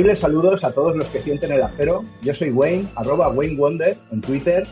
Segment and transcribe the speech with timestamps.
[0.00, 2.06] Terribles saludos a todos los que sienten el acero.
[2.22, 4.66] Yo soy Wayne, arroba Wayne Wonder en Twitter.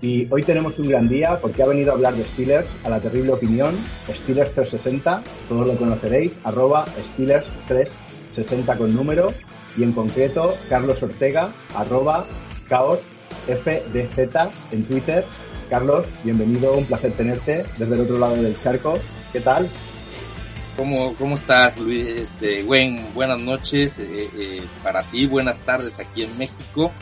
[0.00, 2.98] Y hoy tenemos un gran día porque ha venido a hablar de Steelers a la
[2.98, 3.76] terrible opinión,
[4.08, 9.32] Steelers 360, todos lo conoceréis, arroba Steelers 360 con número.
[9.76, 12.26] Y en concreto, Carlos Ortega, arroba
[12.68, 12.98] Caos
[13.46, 15.24] FDZ en Twitter.
[15.70, 18.94] Carlos, bienvenido, un placer tenerte desde el otro lado del charco.
[19.32, 19.68] ¿Qué tal?
[20.78, 22.06] ¿Cómo, cómo estás, Luis?
[22.06, 26.92] Este, Wayne, buenas noches eh, eh, para ti, buenas tardes aquí en México.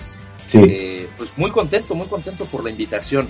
[0.47, 0.63] Sí.
[0.67, 3.29] Eh, pues muy contento, muy contento por la invitación.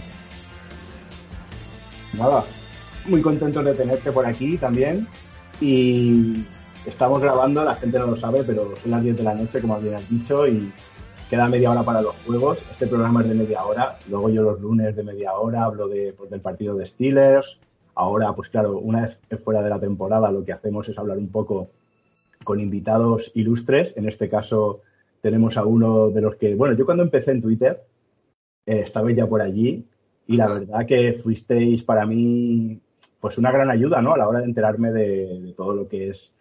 [2.12, 2.44] Nada,
[3.06, 5.08] muy contento de tenerte por aquí también.
[5.60, 6.44] Y
[6.86, 9.80] estamos grabando, la gente no lo sabe, pero son las 10 de la noche, como
[9.80, 10.72] bien has dicho, y
[11.28, 12.58] queda media hora para los juegos.
[12.70, 13.98] Este programa es de media hora.
[14.08, 17.58] Luego yo los lunes de media hora hablo de, pues, del partido de Steelers,
[17.96, 21.28] Ahora, pues claro, una vez fuera de la temporada, lo que hacemos es hablar un
[21.28, 21.70] poco
[22.44, 23.94] con invitados ilustres.
[23.96, 24.82] En este caso,
[25.22, 27.82] tenemos a uno de los que, bueno, yo cuando empecé en Twitter,
[28.66, 29.86] eh, estabais ya por allí
[30.26, 32.78] y la verdad que fuisteis para mí,
[33.18, 34.12] pues una gran ayuda, ¿no?
[34.12, 36.32] A la hora de enterarme de, de todo lo que es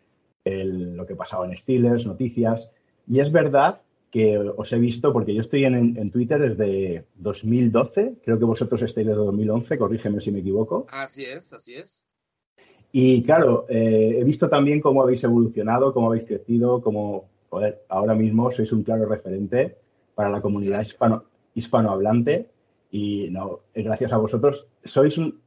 [0.43, 2.69] el, lo que pasaba en Steelers, noticias.
[3.07, 3.81] Y es verdad
[4.15, 8.81] que os he visto, porque yo estoy en, en, Twitter desde 2012, creo que vosotros
[8.81, 10.87] estáis desde 2011, corrígeme si me equivoco.
[10.89, 12.07] Así es, así es.
[12.93, 18.15] Y claro, eh, he visto también cómo habéis evolucionado, cómo habéis crecido, cómo, joder, ahora
[18.15, 19.75] mismo sois un claro referente
[20.15, 22.47] para la comunidad hispano, hispanohablante
[22.91, 25.41] y no, gracias a vosotros sois un...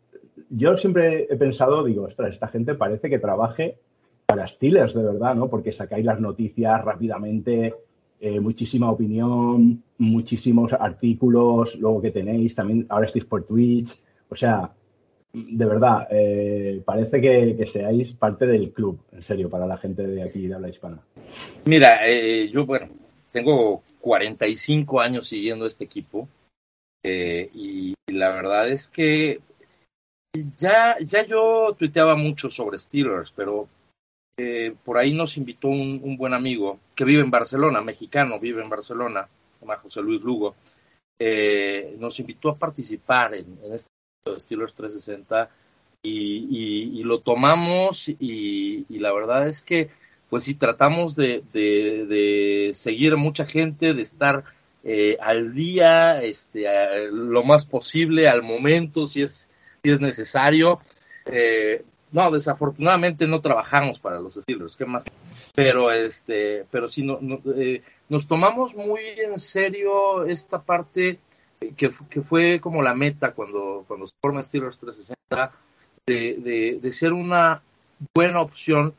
[0.50, 3.78] Yo siempre he pensado, digo, ostras, esta gente parece que trabaje
[4.26, 5.48] para Steelers de verdad, ¿no?
[5.48, 7.74] Porque sacáis las noticias rápidamente,
[8.20, 13.96] eh, muchísima opinión, muchísimos artículos, luego que tenéis, también ahora estáis por Twitch,
[14.28, 14.72] o sea,
[15.32, 20.22] de verdad, eh, parece que, seáis parte del club, en serio, para la gente de
[20.22, 21.00] aquí de habla hispana.
[21.66, 22.88] Mira, eh, yo, bueno,
[23.30, 26.28] tengo 45 años siguiendo este equipo
[27.04, 29.40] y la verdad es que
[30.56, 33.68] ya, ya yo tuiteaba mucho sobre Steelers, pero
[34.38, 38.70] eh, por ahí nos invitó un, buen amigo que vive en Barcelona, mexicano, vive en
[38.70, 40.54] Barcelona, se llama José Luis Lugo,
[41.18, 43.90] eh, nos invitó a participar en, en este
[44.38, 45.50] Steelers 360
[46.02, 49.88] y, y, lo tomamos y, la verdad es que
[50.30, 54.44] pues sí tratamos de, seguir a mucha gente, de estar
[54.84, 59.50] eh, al día, este, lo más posible, al momento, si es,
[59.82, 60.80] si es necesario.
[61.26, 61.82] Eh,
[62.12, 65.04] no, desafortunadamente no trabajamos para los Steelers, ¿qué más?
[65.54, 67.18] Pero este, pero sí no,
[67.56, 71.18] eh, nos tomamos muy en serio esta parte
[71.76, 75.52] que, que, fue como la meta cuando, cuando se forma Steelers 360
[76.06, 77.62] de, de, de ser una
[78.14, 78.94] buena opción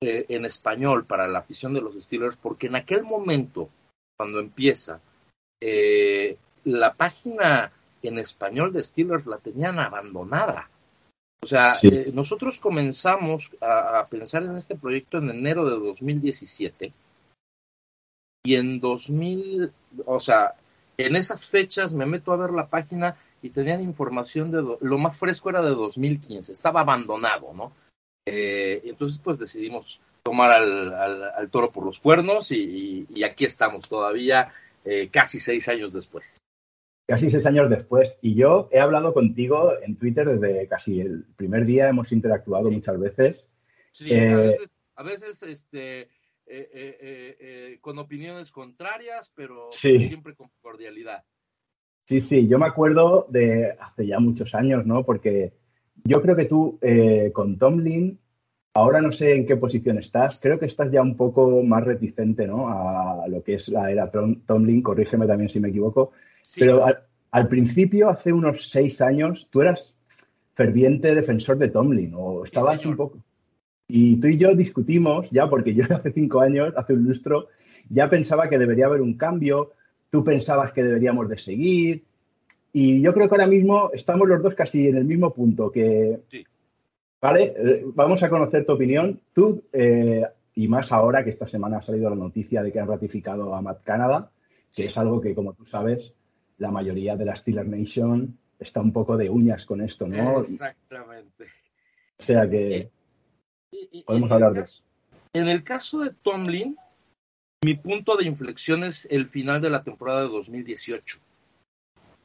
[0.00, 3.68] eh, en español para la afición de los Steelers, porque en aquel momento,
[4.16, 5.00] cuando empieza,
[5.60, 7.70] eh, la página
[8.02, 10.68] en español de Steelers la tenían abandonada.
[11.42, 11.88] O sea, sí.
[11.88, 16.92] eh, nosotros comenzamos a, a, pensar en este proyecto en enero de 2017
[18.44, 19.72] y en 2000,
[20.06, 20.54] o sea,
[20.98, 24.98] en esas fechas me meto a ver la página y tenían información de, do, lo
[24.98, 27.72] más fresco era de 2015, estaba abandonado, ¿no?
[28.24, 33.24] Eh, entonces, pues decidimos tomar al, al, al toro por los cuernos y, y, y
[33.24, 34.52] aquí estamos todavía,
[34.84, 36.40] eh, casi seis años después
[37.06, 38.18] casi seis años después.
[38.22, 42.72] Y yo he hablado contigo en Twitter desde casi el primer día, hemos interactuado sí.
[42.72, 43.48] muchas veces.
[43.90, 46.00] Sí, eh, a veces, a veces este,
[46.46, 49.98] eh, eh, con opiniones contrarias, pero sí.
[50.00, 51.24] siempre con cordialidad.
[52.06, 55.04] Sí, sí, yo me acuerdo de hace ya muchos años, ¿no?
[55.04, 55.52] Porque
[56.04, 58.18] yo creo que tú eh, con Tomlin,
[58.74, 62.46] ahora no sé en qué posición estás, creo que estás ya un poco más reticente,
[62.46, 62.68] ¿no?
[62.68, 66.60] A lo que es la era Tomlin, corrígeme también si me equivoco Sí.
[66.60, 66.98] Pero al,
[67.30, 69.94] al, principio, hace unos seis años, tú eras
[70.54, 73.18] ferviente defensor de Tomlin, o estabas sí, un poco.
[73.88, 77.48] Y tú y yo discutimos ya, porque yo hace cinco años, hace un lustro,
[77.88, 79.72] ya pensaba que debería haber un cambio,
[80.10, 82.04] tú pensabas que deberíamos de seguir,
[82.72, 86.20] y yo creo que ahora mismo estamos los dos casi en el mismo punto, que,
[87.20, 87.54] ¿vale?
[87.56, 89.20] Eh, vamos a conocer tu opinión.
[89.34, 90.24] Tú, eh,
[90.54, 93.60] y más ahora que esta semana ha salido la noticia de que han ratificado a
[93.60, 94.30] Matt Canada,
[94.74, 96.14] que es algo que, como tú sabes,
[96.62, 100.40] la mayoría de la Steeler Nation está un poco de uñas con esto, ¿no?
[100.40, 101.46] Exactamente.
[102.18, 102.88] O sea que
[104.06, 104.84] podemos hablar de eso.
[105.32, 106.76] En el caso de Tomlin,
[107.64, 111.18] mi punto de inflexión es el final de la temporada de 2018.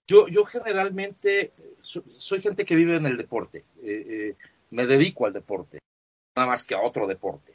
[0.08, 1.52] Yo, yo generalmente
[1.82, 4.36] soy, gente que vive en el deporte, eh, eh,
[4.70, 5.80] me dedico al deporte,
[6.36, 7.54] nada más que a otro deporte,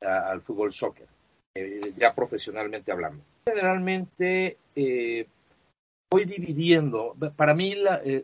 [0.00, 1.06] al fútbol soccer,
[1.54, 3.22] eh, ya profesionalmente hablando.
[3.46, 4.58] Generalmente
[6.10, 7.74] voy dividiendo, para mí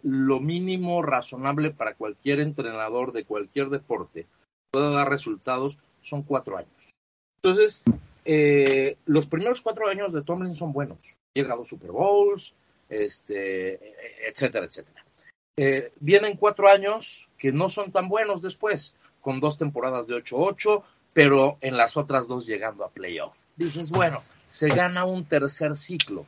[0.02, 4.26] lo mínimo razonable para cualquier entrenador de cualquier deporte
[4.70, 6.94] pueda dar resultados son cuatro años.
[7.42, 7.82] Entonces,
[9.04, 11.10] los primeros cuatro años de Tomlin son buenos.
[11.10, 12.54] Ha llegado Super Bowls,
[12.88, 13.80] este,
[14.28, 15.04] etcétera, etcétera.
[15.56, 20.82] Eh, vienen cuatro años que no son tan buenos después, con dos temporadas de 8-8,
[21.12, 23.36] pero en las otras dos llegando a playoff.
[23.56, 26.26] Dices, bueno, se gana un tercer ciclo.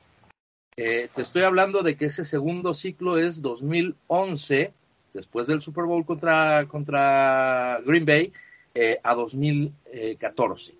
[0.76, 4.72] Eh, te estoy hablando de que ese segundo ciclo es 2011,
[5.12, 8.32] después del Super Bowl contra, contra Green Bay,
[8.74, 10.74] eh, a 2014.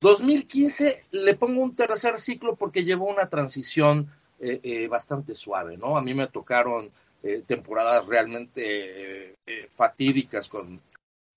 [0.00, 4.10] 2015 le pongo un tercer ciclo porque llevó una transición
[4.40, 5.96] eh, eh, bastante suave, ¿no?
[5.96, 6.90] A mí me tocaron
[7.22, 9.34] eh, temporadas realmente
[9.70, 10.80] fatídicas con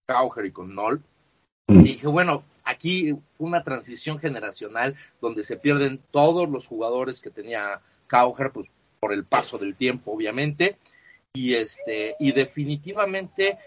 [0.05, 1.01] Cauger y con Noll.
[1.67, 1.79] Mm.
[1.79, 7.29] Y dije, bueno, aquí fue una transición generacional donde se pierden todos los jugadores que
[7.29, 8.69] tenía Cauger, pues
[8.99, 10.77] por el paso del tiempo, obviamente.
[11.33, 13.57] Y, este, y definitivamente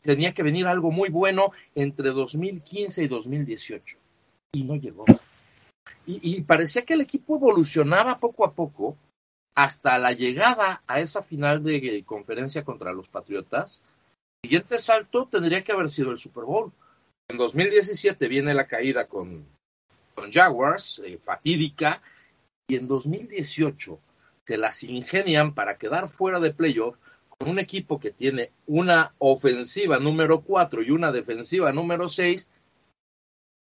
[0.00, 3.96] tenía que venir algo muy bueno entre 2015 y 2018.
[4.52, 5.04] Y no llegó
[6.06, 8.96] y, parecía que el equipo evolucionaba poco a poco
[9.54, 13.82] hasta la llegada a esa final de conferencia contra los Patriotas.
[14.42, 16.72] El siguiente salto tendría que haber sido el Super Bowl.
[17.32, 19.46] En 2017 viene la caída con,
[20.30, 22.02] Jaguars, eh, fatídica,
[22.68, 23.98] y en 2018
[24.44, 26.98] se las ingenian para quedar fuera de playoff
[27.30, 32.50] con un equipo que tiene una ofensiva número 4 y una defensiva número 6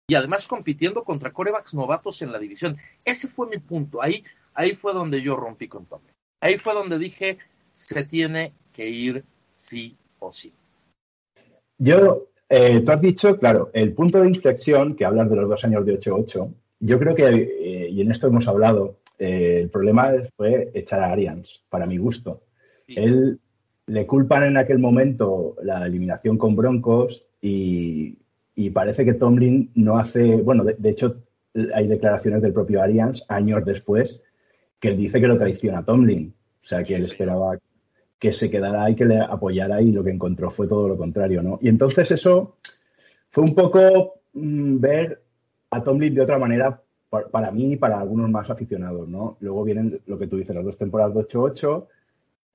[0.08, 2.78] y además compitiendo contra corebacks novatos en la división.
[3.04, 4.04] Ese fue mi punto.
[4.04, 4.24] Ahí,
[4.54, 6.12] ahí fue donde yo rompí con Tommy.
[6.42, 7.40] Ahí fue donde dije,
[7.74, 10.54] se tiene que ir sí o sí.
[11.80, 15.64] Yo, eh, tú has dicho, claro, el punto de inflexión, que hablas de los dos
[15.66, 20.12] años de 8-8, yo creo que, eh, y en esto hemos hablado, eh, el problema
[20.36, 22.42] fue echar a Arians, para mi gusto.
[22.88, 23.40] Él
[23.88, 28.18] le culpan en aquel momento la eliminación con Broncos y
[28.58, 31.22] y parece que Tomlin no hace, bueno, de, hecho
[31.76, 34.20] hay declaraciones del propio Arians años después
[34.80, 36.34] que él dice que lo traiciona a Tomlin,
[36.64, 37.60] o sea que él esperaba
[38.20, 41.42] que se quedara y que le apoyara y lo que encontró fue todo lo contrario,
[41.44, 41.60] ¿no?
[41.62, 42.58] Y entonces eso
[43.30, 45.22] fue un poco mm, ver
[45.70, 46.82] a Tomlin de otra manera
[47.32, 49.38] para mí y para algunos más aficionados, ¿no?
[49.40, 51.88] Luego vienen lo que tú dices, las dos temporadas de 8-8,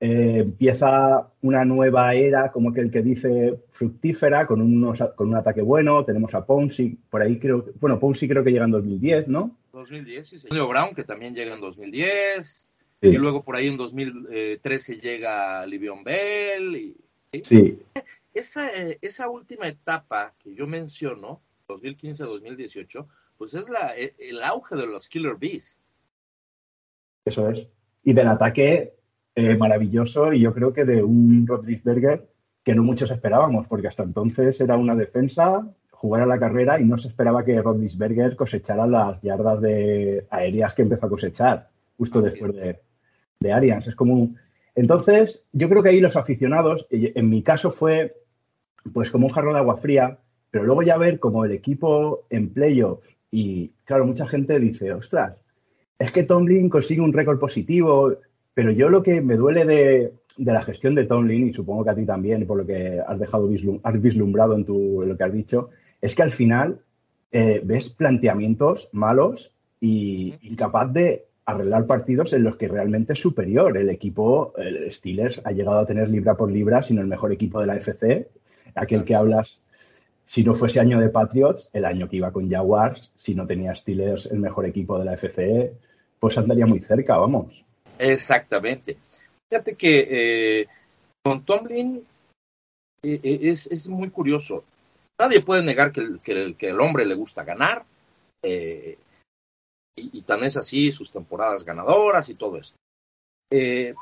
[0.04, 5.36] eh, empieza una nueva era, como que el que dice fructífera, con, unos, con un
[5.36, 6.04] ataque bueno.
[6.04, 9.56] Tenemos a Ponzi, por ahí creo, bueno, Ponzi creo que llega en 2010, ¿no?
[9.72, 12.71] 2010, sí, señor Brown, que también llega en 2010.
[13.02, 16.76] Y luego por ahí en 2013 llega Livion Bell.
[16.76, 17.78] Y, ¿sí?
[18.32, 23.06] Esa, esa última etapa que yo menciono, 2015-2018,
[23.36, 25.82] pues es la, el auge de los Killer Bees.
[27.24, 27.66] Eso es.
[28.04, 28.94] Y del ataque
[29.34, 32.20] eh, maravilloso y yo creo que de un Rodríguez
[32.62, 36.84] que no muchos esperábamos, porque hasta entonces era una defensa, jugar a la carrera y
[36.84, 42.20] no se esperaba que Rodríguez cosechara las yardas de aéreas que empezó a cosechar justo
[42.20, 42.80] después de,
[43.42, 43.86] de Arians.
[43.86, 44.30] Es como
[44.74, 48.14] Entonces, yo creo que ahí los aficionados, en mi caso fue
[48.92, 50.18] pues como un jarro de agua fría,
[50.50, 55.34] pero luego ya ver como el equipo en playoffs y claro, mucha gente dice, ostras,
[55.98, 58.14] es que Tomlin consigue un récord positivo,
[58.52, 61.94] pero yo lo que me duele de, la gestión de Tomlin, y supongo que a
[61.94, 63.48] ti también, por lo que has dejado
[63.82, 65.70] has vislumbrado en, tu, lo que has dicho,
[66.00, 66.80] es que al final
[67.30, 73.76] eh, ves planteamientos malos y incapaz de arreglar partidos en los que realmente es superior.
[73.76, 77.60] El equipo, el Steelers, ha llegado a tener libra por libra, sino el mejor equipo
[77.60, 78.28] de la FC.
[78.74, 79.60] Aquel que hablas,
[80.26, 83.74] si no fuese año de Patriots, el año que iba con Jaguars, si no tenía
[83.74, 85.72] Steelers el mejor equipo de la FC,
[86.18, 87.64] pues andaría muy cerca, vamos.
[87.98, 88.96] Exactamente.
[89.50, 90.66] Fíjate que eh,
[91.22, 92.02] con Tomlin
[93.02, 94.64] es, es, muy curioso.
[95.20, 97.84] Nadie puede negar que, el, que, el, hombre le gusta ganar,
[99.96, 102.76] y, tan es así sus temporadas ganadoras y todo esto.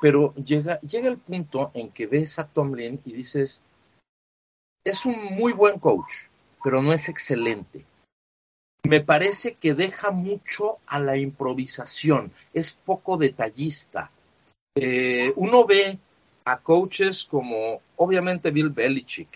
[0.01, 3.63] pero llega, llega el punto en que ves a Tomlin y dices,
[4.85, 6.29] es un muy buen coach,
[6.63, 7.85] pero no es excelente.
[8.89, 14.11] Me parece que deja mucho a la improvisación, es poco detallista.
[14.75, 15.99] Eh, uno ve
[16.45, 19.29] a coaches como, obviamente, Bill Belichick,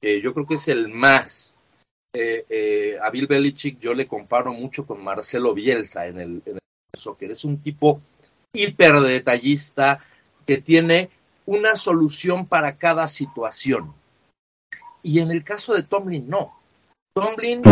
[0.00, 1.56] que yo creo que es el más.
[2.14, 6.42] Eh, eh, a Bill Belichick yo le comparo mucho con Marcelo Bielsa en el,
[6.94, 7.30] soccer.
[7.30, 8.00] Es un tipo
[8.52, 9.98] hiper detallista
[10.46, 11.08] que tiene
[11.46, 13.94] una solución para cada situación.
[15.02, 16.52] Y en el caso de Tomlin, no.
[17.14, 17.62] Tomlin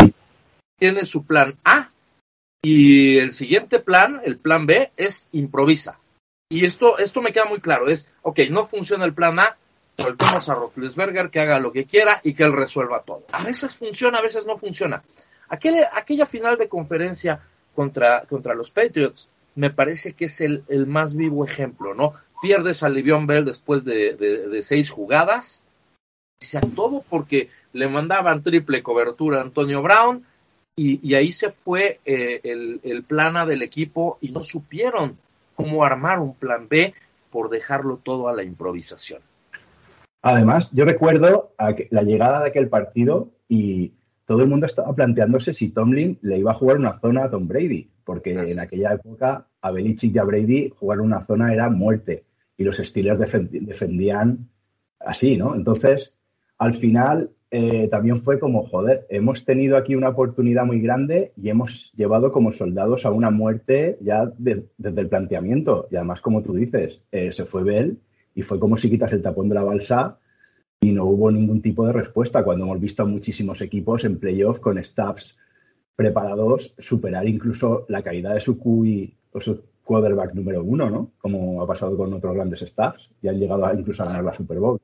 [0.79, 1.91] tiene su plan A
[2.63, 5.99] y el siguiente plan, el plan B, es improvisa.
[6.49, 9.57] Y esto, esto me queda muy claro, es, ok, no funciona el plan A,
[10.01, 13.23] soltemos a Roethlisberger que haga lo que quiera y que él resuelva todo.
[13.31, 15.03] A veces funciona, a veces no funciona.
[15.49, 17.41] Aquella, aquella final de conferencia
[17.75, 22.13] contra, contra los Patriots me parece que es el, el más vivo ejemplo, ¿no?
[22.41, 25.63] Pierdes a Livion Bell después de, de seis jugadas,
[26.39, 30.25] sea todo porque le mandaban triple cobertura a Antonio Brown
[30.75, 35.17] y, ahí se fue eh, el, el, plan A del equipo y no supieron
[35.55, 36.93] cómo armar un plan B
[37.29, 39.21] por dejarlo todo a la improvisación.
[40.21, 41.53] Además, yo recuerdo
[41.89, 43.93] la llegada de aquel partido y
[44.25, 47.47] todo el mundo estaba planteándose si Tomlin le iba a jugar una zona a Tom
[47.47, 52.23] Brady, porque en aquella época a Belichick y a Brady jugar una zona era muerte
[52.55, 54.47] y los Steelers defendían
[54.99, 55.55] así, ¿no?
[55.55, 56.13] Entonces,
[56.59, 61.49] al final eh, también fue como, joder, hemos tenido aquí una oportunidad muy grande y
[61.49, 65.87] hemos llevado como soldados a una muerte ya desde el planteamiento.
[65.89, 67.97] Y además, como tú dices, eh, se fue Bell
[68.35, 70.17] y fue como si quitas el tapón de la balsa
[70.79, 74.59] y no hubo ningún tipo de respuesta cuando hemos visto a muchísimos equipos en playoff
[74.59, 75.37] con staffs
[75.95, 81.11] preparados superar incluso la caída de su QI o su quarterback número uno, ¿no?
[81.19, 84.59] Como ha pasado con otros grandes staffs y han llegado incluso a ganar la Super
[84.59, 84.79] Bowl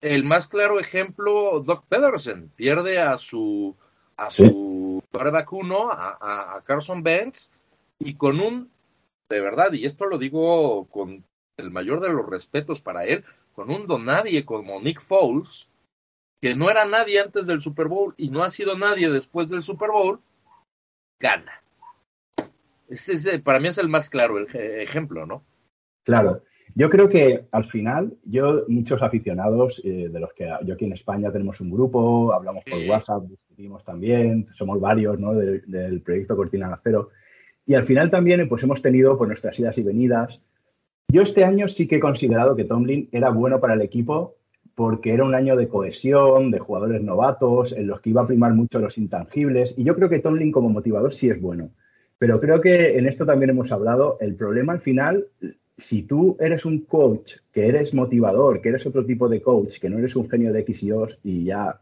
[0.00, 3.74] el más claro ejemplo, Doc Pedersen, pierde a su
[4.16, 5.02] a su
[5.50, 7.50] uno, a, Carson Banks,
[7.98, 8.70] y con un,
[9.28, 11.24] de verdad, y esto lo digo con
[11.56, 15.68] el mayor de los respetos para él, con un don nadie como Nick Foles,
[16.40, 19.62] que no era nadie antes del Super Bowl y no ha sido nadie después del
[19.62, 20.20] Super Bowl,
[21.18, 21.62] gana.
[22.88, 25.42] Ese, para mí es el más claro el ejemplo, ¿no?
[26.04, 26.42] Claro.
[26.74, 30.92] Yo creo que al final, yo, muchos aficionados, eh, de los que yo aquí en
[30.92, 35.32] España tenemos un grupo, hablamos por WhatsApp, discutimos también, somos varios, ¿no?
[35.32, 37.10] Del, proyecto Cortina de Acero.
[37.64, 40.38] Y al final también, pues hemos tenido pues, nuestras idas y venidas.
[41.08, 44.36] Yo este año sí que he considerado que Tomlin era bueno para el equipo
[44.74, 48.52] porque era un año de cohesión, de jugadores novatos, en los que iba a primar
[48.52, 49.74] mucho los intangibles.
[49.78, 51.70] Y yo creo que Tomlin como motivador sí es bueno.
[52.18, 55.26] Pero creo que en esto también hemos hablado, el problema al final
[55.78, 59.90] si tú eres un coach, que eres motivador, que eres otro tipo de coach, que
[59.90, 61.78] no eres un genio de X y O, y ya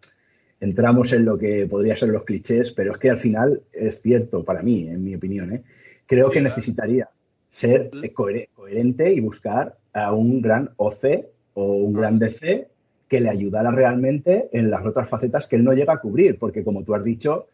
[0.61, 4.45] entramos en lo que podría ser los clichés, pero es que al final es cierto
[4.45, 5.53] para mí, en mi opinión.
[5.53, 5.63] ¿eh?
[6.07, 7.09] Creo que necesitaría
[7.55, 12.67] ser coherente y buscar a un gran OC o un gran DC
[13.09, 16.65] que le ayudara realmente en las otras facetas que él no llega a cubrir, porque
[16.65, 17.47] como tú has dicho,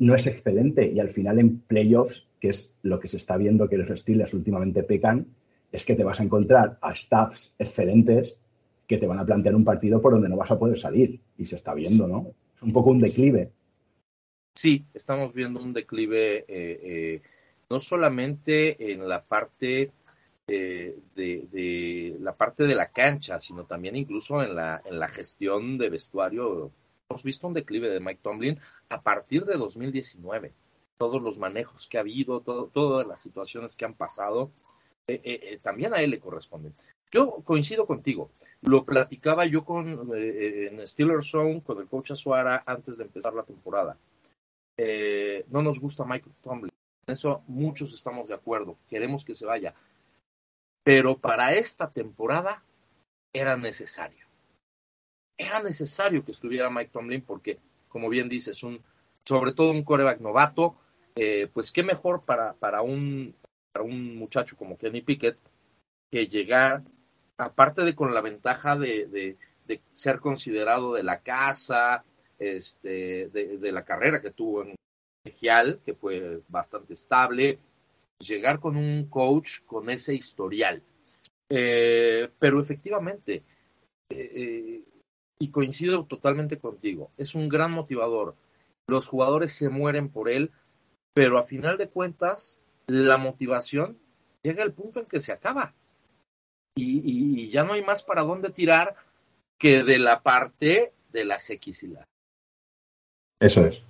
[0.00, 3.68] no es excelente y al final en playoffs, que es lo que se está viendo
[3.68, 5.26] que los Steelers últimamente pecan,
[5.70, 8.40] es que te vas a encontrar a staffs excelentes
[8.88, 11.20] que te van a plantear un partido por donde no vas a poder salir.
[11.38, 12.22] Y se está viendo, ¿no?
[12.56, 13.50] Es un poco un declive.
[14.54, 17.22] Sí, estamos viendo un declive eh, eh,
[17.70, 19.92] no solamente en la parte
[20.48, 25.78] eh, de, la parte de la cancha, sino también incluso en la, en la gestión
[25.78, 26.70] de vestuario.
[27.08, 28.58] Hemos visto un declive de Mike Tomlin
[28.88, 30.52] a partir de 2019.
[30.98, 34.50] Todos los manejos que ha habido, todas las situaciones que han pasado,
[35.08, 36.72] eh, eh, eh, también a él le corresponde.
[37.12, 38.30] Yo coincido contigo.
[38.62, 43.44] Lo platicaba yo con en Steelers Zone con el coach Azuara antes de empezar la
[43.44, 43.96] temporada.
[45.48, 46.75] no nos gusta Michael Tomlin.
[47.06, 48.76] Eso muchos estamos de acuerdo.
[48.88, 49.74] Queremos que se vaya.
[50.84, 52.62] Pero para esta temporada
[53.32, 54.26] era necesario.
[55.38, 57.58] Era necesario que estuviera Mike Tomlin porque,
[57.88, 58.82] como bien dices, un,
[59.24, 60.76] sobre todo un coreback novato,
[61.52, 63.34] pues qué mejor para, para un
[63.82, 65.38] un muchacho como Kenny Pickett
[66.10, 66.82] que llegar,
[67.38, 69.36] aparte de con la ventaja de,
[69.90, 72.04] ser considerado de la casa,
[72.38, 74.76] este, de, la carrera que tuvo en
[75.26, 77.58] colegial, que fue bastante estable,
[78.18, 80.82] llegar con un coach con ese historial.
[81.50, 83.42] Eh, pero efectivamente,
[84.10, 84.82] eh, eh,
[85.38, 88.36] y coincido totalmente contigo, es un gran motivador.
[88.88, 90.52] Los jugadores se mueren por él,
[91.12, 93.98] pero a final de cuentas, la motivación
[94.42, 95.74] llega al punto en que se acaba.
[96.78, 98.96] Y, ya no hay más para dónde tirar
[99.58, 101.94] que de la parte de las X y.
[103.40, 103.80] Eso es.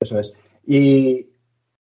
[0.00, 0.34] Eso es.
[0.66, 1.28] Y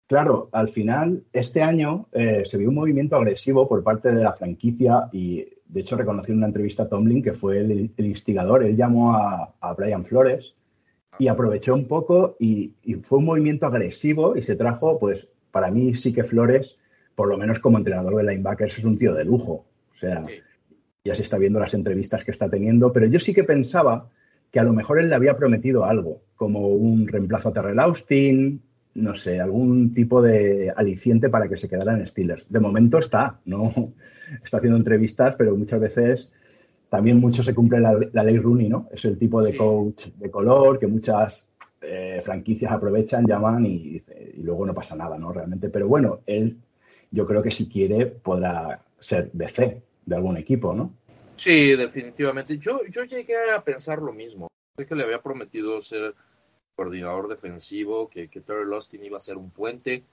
[0.06, 4.32] claro, al final, este año eh, se vio un movimiento agresivo por parte de la
[4.34, 8.64] franquicia y de hecho reconocí en una entrevista a Tomlin que fue el, instigador.
[8.64, 10.54] Él llamó a, Brian Flores
[11.18, 15.70] y aprovechó un poco y, y, fue un movimiento agresivo y se trajo, pues, para
[15.70, 16.78] mí sí que Flores,
[17.14, 19.64] por lo menos como entrenador de linebackers, es un tío de lujo.
[19.94, 20.24] O sea,
[21.06, 24.10] ya se está viendo las entrevistas que está teniendo, pero yo sí que pensaba
[24.56, 28.62] que a lo mejor él le había prometido algo, como un reemplazo a Terrell Austin,
[28.94, 32.46] no sé, algún tipo de aliciente para que se quedara en Steelers.
[32.48, 33.70] De momento está, no
[34.42, 36.32] está haciendo entrevistas, pero muchas veces
[36.88, 38.88] también mucho se cumple la, ley Rooney, ¿no?
[38.90, 41.46] Es el tipo de coach de color que muchas
[41.82, 44.02] eh, franquicias aprovechan, llaman y,
[44.38, 45.34] y, luego no pasa nada, ¿no?
[45.34, 46.56] Realmente, pero bueno, él
[47.10, 50.94] yo creo que si quiere podrá ser DC de algún equipo, ¿no?
[51.36, 52.58] Sí, definitivamente.
[52.58, 54.48] Yo, yo llegué a pensar lo mismo.
[54.76, 56.14] Sé que le había prometido ser
[56.76, 60.04] coordinador defensivo, que, Terry Austin iba a ser un puente,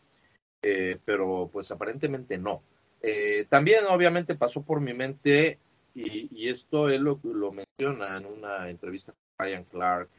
[0.61, 2.63] eh, pero pues aparentemente no.
[3.01, 5.59] Eh, también obviamente pasó por mi mente,
[5.93, 7.19] y, esto él lo,
[7.51, 10.09] menciona en una entrevista con Ryan Clark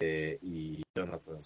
[0.00, 1.40] eh, y Jonathan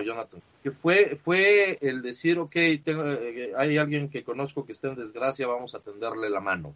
[0.00, 4.96] Jonathan, que fue, fue el decir, ok, eh, hay alguien que conozco que está en
[4.96, 6.74] desgracia, vamos a tenderle la mano,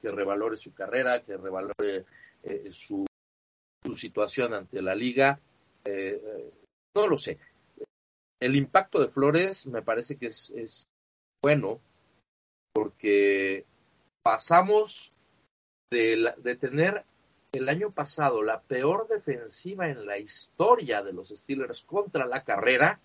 [0.00, 2.04] que revalore su carrera, que revalore
[2.42, 3.06] eh, su,
[3.94, 5.40] situación ante la liga.
[5.84, 6.52] Eh,
[6.94, 7.38] no lo sé.
[8.40, 10.84] El impacto de Flores me parece que es,
[11.42, 11.80] bueno
[12.72, 13.64] porque
[14.22, 15.12] pasamos
[15.90, 17.04] de, de tener
[17.52, 23.00] el año pasado la peor defensiva en la historia de los Steelers contra la carrera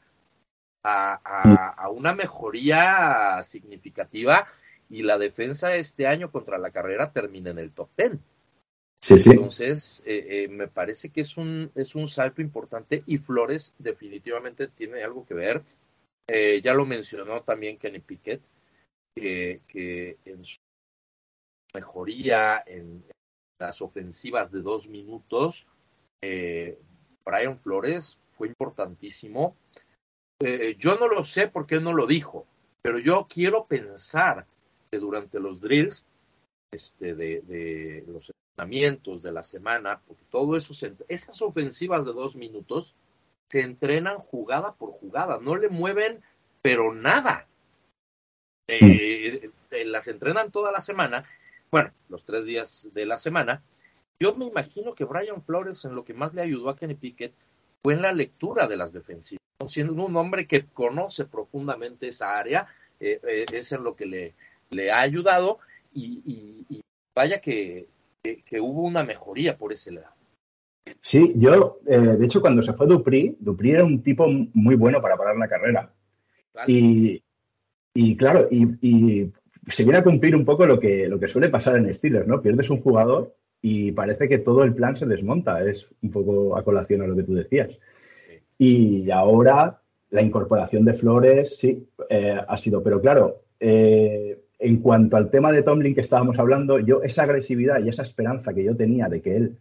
[0.85, 4.45] a, una mejoría significativa
[4.89, 8.21] y la defensa este año contra la carrera termina en el top ten.
[9.07, 14.67] Entonces, eh, eh, me parece que es un, es un salto importante y Flores definitivamente
[14.67, 15.63] tiene algo que ver.
[16.27, 18.41] Eh, ya lo mencionó también Kenny Pickett,
[19.15, 20.57] que en su
[21.73, 23.03] mejoría en,
[23.59, 25.67] las ofensivas de dos minutos,
[26.21, 26.77] eh,
[27.25, 29.55] Brian Flores fue importantísimo.
[30.41, 32.45] Eh, yo no lo sé por qué no lo dijo,
[32.81, 34.54] pero yo quiero pensar que
[34.91, 36.05] durante los drills,
[36.71, 40.73] este, de, los entrenamientos de la semana, porque todo eso,
[41.07, 42.95] esas ofensivas de dos minutos
[43.49, 46.21] se entrenan jugada por jugada, no le mueven,
[46.61, 47.47] pero nada.
[48.67, 49.51] Eh,
[49.85, 51.25] las entrenan toda la semana
[51.75, 53.61] bueno, los tres días de la semana.
[54.17, 57.33] Yo me imagino que Brian Flores en lo que más le ayudó a Kenny Pickett
[57.83, 59.41] fue en la lectura de las defensivas.
[59.67, 62.67] Siendo un hombre que conoce profundamente esa área,
[63.01, 64.35] eh, eh, es en lo que le,
[64.69, 65.59] le ha ayudado
[65.93, 66.65] y,
[67.15, 67.87] vaya que,
[68.59, 70.13] hubo una mejoría por ese lado.
[71.01, 75.01] Sí, yo, eh, de hecho, cuando se fue Dupri, Dupri era un tipo muy bueno
[75.01, 75.91] para parar la carrera.
[76.67, 77.23] Y,
[77.93, 79.31] y, claro, y,
[79.67, 82.41] se viene a cumplir un poco lo que, lo que suele pasar en Steelers, ¿no?
[82.41, 85.63] Pierdes un jugador y parece que todo el plan se desmonta.
[85.63, 87.71] Es un poco a colación a lo que tú decías.
[88.59, 92.83] Y ahora la incorporación de Flores, sí, eh, ha sido.
[92.83, 97.83] Pero claro, eh, en cuanto al tema de Tomlin que estábamos hablando, yo esa agresividad
[97.83, 99.57] y esa esperanza que yo tenía de que él,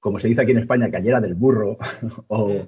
[0.00, 1.78] como se dice aquí en España, cayera del burro
[2.28, 2.66] o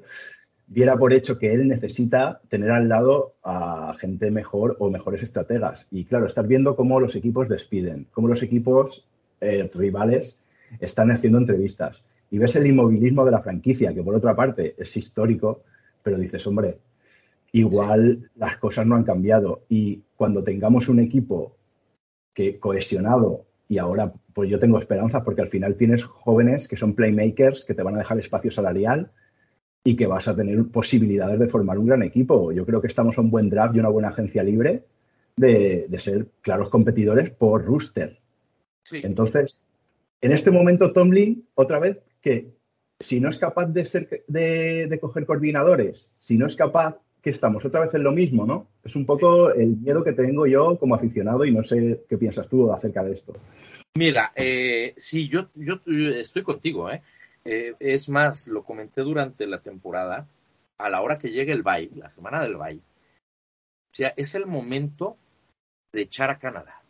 [0.66, 5.86] diera por hecho que él necesita tener al lado a gente mejor o mejores estrategas.
[5.90, 9.04] Y claro, estás viendo cómo los equipos despiden, cómo los equipos
[9.40, 10.38] eh, rivales
[10.80, 12.02] están haciendo entrevistas.
[12.30, 15.62] Y ves el inmovilismo de la franquicia, que por otra parte es histórico,
[16.02, 16.78] pero dices, hombre,
[17.54, 19.62] igual las cosas no han cambiado.
[19.68, 21.56] Y cuando tengamos un equipo
[22.34, 26.94] que cohesionado, y ahora pues yo tengo esperanzas porque al final tienes jóvenes que son
[26.94, 29.10] playmakers, que te van a dejar espacio salarial,
[29.84, 32.50] y que vas a tener posibilidades de formar un gran equipo.
[32.50, 34.84] Yo creo que estamos a un buen draft y una buena agencia libre
[35.36, 38.18] de, ser claros competidores por rooster.
[38.90, 39.62] Entonces,
[40.20, 42.54] en este momento, Tomlin, otra vez, que
[42.98, 47.64] si no es capaz de, ser, de, coger coordinadores, si no es capaz, que estamos
[47.64, 48.68] otra vez en lo mismo, ¿no?
[48.84, 52.48] Es un poco el miedo que tengo yo como aficionado y no sé qué piensas
[52.48, 53.32] tú acerca de esto.
[53.96, 57.02] Mira, eh, sí, yo, yo estoy contigo, ¿eh?
[57.44, 60.28] Eh, es más, lo comenté durante la temporada,
[60.78, 62.76] a la hora que llegue el bye, la semana del bye,
[63.94, 65.16] o sea, es el momento
[65.92, 66.82] de echar a Canadá.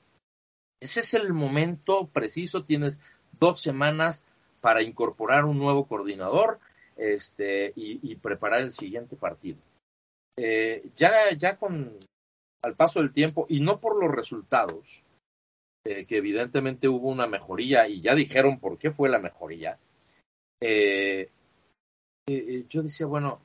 [0.81, 3.01] Ese es el momento preciso, tienes
[3.39, 4.27] dos semanas
[4.63, 6.59] para incorporar un nuevo coordinador
[6.97, 9.59] este, y, preparar el siguiente partido.
[10.37, 11.99] Eh, ya, ya con
[12.63, 15.05] al paso del tiempo y no por los resultados,
[15.85, 19.79] eh, que evidentemente hubo una mejoría y ya dijeron por qué fue la mejoría,
[20.63, 21.31] eh,
[22.27, 23.41] yo decía, bueno,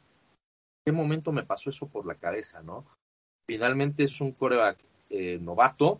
[0.85, 2.85] ¿qué momento me pasó eso por la cabeza, no?
[3.45, 4.77] Finalmente es un coreback
[5.41, 5.99] novato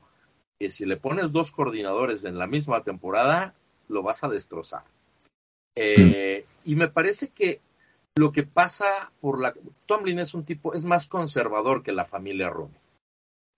[0.60, 3.54] que si le pones dos coordinadores en la misma temporada,
[3.90, 4.84] lo vas a destrozar.
[5.76, 7.62] Eh, y me parece que
[8.20, 9.54] lo que pasa por la...
[9.86, 12.78] Tomlin es un tipo, es más conservador que la familia Rooney.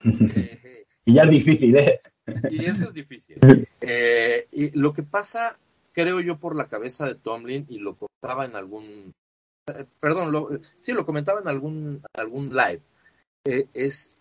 [1.04, 2.00] y ya es difícil, ¿eh?
[2.48, 3.38] y eso es difícil.
[3.84, 5.58] Eh, y lo que pasa,
[5.92, 9.12] creo yo, por la cabeza de Tomlin, y lo contaba en algún...
[9.66, 12.80] Eh, perdón, lo, sí, lo comentaba en algún, algún live,
[13.44, 14.16] es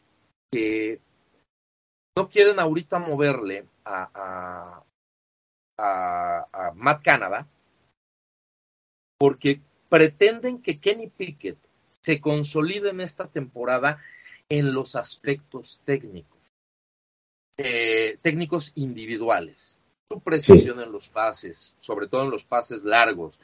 [0.52, 1.00] que
[2.18, 4.84] no quieren ahorita moverle a,
[5.78, 7.48] a, a Matt Canada
[9.20, 11.58] porque pretenden que Kenny Pickett
[11.90, 14.02] se consolide en esta temporada
[14.48, 16.54] en los aspectos técnicos,
[17.58, 23.42] eh, técnicos individuales, su precisión en los pases, sobre todo en los pases largos,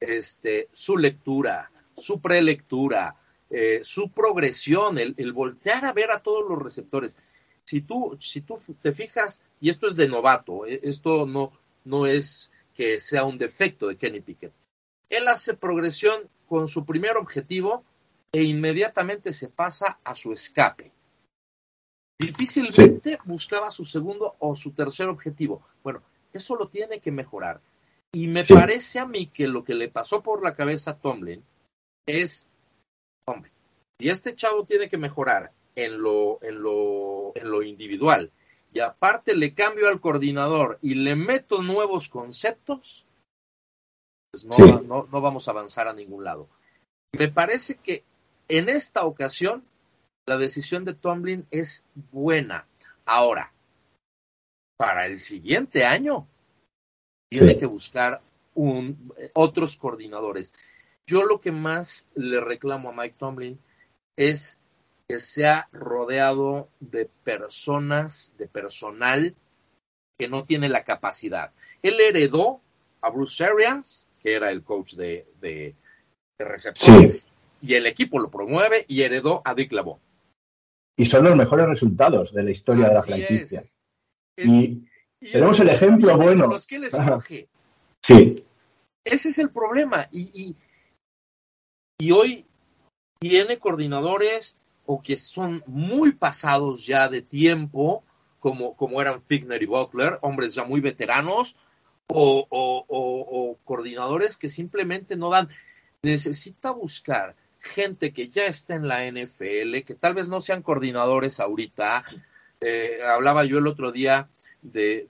[0.00, 3.16] este, su lectura, su prelectura,
[3.50, 7.18] eh, su progresión, el, el, voltear a ver a todos los receptores.
[7.64, 11.52] Si tú, si tú te fijas, y esto es de novato, eh, esto no,
[11.84, 14.54] no es que sea un defecto de Kenny Pickett,
[15.10, 17.84] él hace progresión con su primer objetivo
[18.32, 20.92] e inmediatamente se pasa a su escape.
[22.18, 25.62] Difícilmente buscaba su segundo o su tercer objetivo.
[25.82, 27.60] Bueno, eso lo tiene que mejorar.
[28.12, 31.42] Y me parece a mí que lo que le pasó por la cabeza a Tomlin
[32.06, 32.48] es,
[33.26, 33.50] hombre,
[33.98, 38.32] si este chavo tiene que mejorar en lo, en lo, en lo individual
[38.72, 43.06] y aparte le cambio al coordinador y le meto nuevos conceptos,
[44.30, 46.48] pues no, no, vamos a avanzar a ningún lado.
[47.18, 48.04] Me parece que
[48.48, 49.64] en esta ocasión
[50.26, 52.66] la decisión de Tomlin es buena.
[53.04, 53.52] Ahora,
[54.76, 56.26] para el siguiente año,
[57.28, 58.20] tiene que buscar
[58.54, 60.54] un, otros coordinadores.
[61.06, 63.58] Yo lo que más le reclamo a Mike Tomlin
[64.16, 64.58] es
[65.08, 69.34] que sea rodeado de personas, de personal
[70.18, 71.52] que no tiene la capacidad.
[71.82, 72.60] Él heredó
[73.00, 75.74] a Bruce Arians, que era el coach de, de,
[76.38, 77.28] receptores,
[77.60, 79.98] y el equipo lo promueve y heredó a Dick LeBeau.
[80.96, 83.62] Y son los mejores resultados de la historia de la franquicia.
[84.36, 84.84] Y,
[85.32, 86.46] tenemos el ejemplo bueno.
[86.46, 87.48] Los que escoge.
[88.02, 88.44] Sí.
[89.04, 90.08] Ese es el problema.
[90.10, 90.56] Y,
[91.98, 92.44] y, hoy
[93.18, 94.56] tiene coordinadores
[94.86, 98.02] o que son muy pasados ya de tiempo,
[98.38, 101.56] como, como eran Figner y Butler, hombres ya muy veteranos,
[102.12, 105.48] o, coordinadores que simplemente no dan.
[106.02, 111.40] Necesita buscar gente que ya está en la NFL, que tal vez no sean coordinadores
[111.40, 112.04] ahorita.
[112.60, 114.28] Eh, hablaba yo el otro día
[114.62, 115.08] de,